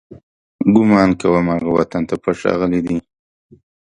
[0.73, 2.97] ګمان کوم، هغه وطن ته پټ راغلی دی.